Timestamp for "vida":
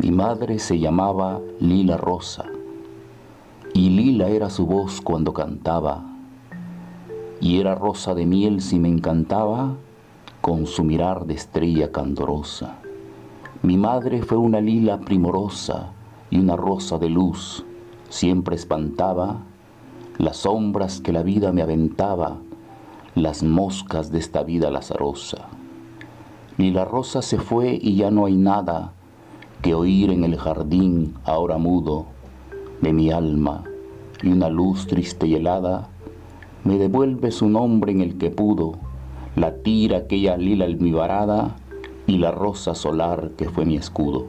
21.24-21.50, 24.44-24.70